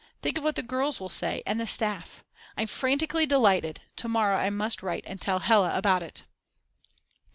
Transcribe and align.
Think 0.23 0.35
of 0.39 0.43
what 0.43 0.55
the 0.55 0.63
girls 0.63 0.99
will 0.99 1.09
say, 1.09 1.43
and 1.45 1.59
the 1.59 1.67
staff! 1.67 2.23
I'm 2.57 2.65
frantically 2.65 3.27
delighted. 3.27 3.81
To 3.97 4.07
morrow 4.09 4.35
I 4.35 4.49
must 4.49 4.81
write 4.81 5.03
and 5.05 5.21
tell 5.21 5.37
Hella 5.37 5.69
all 5.73 5.77
about 5.77 6.01
it. 6.01 6.23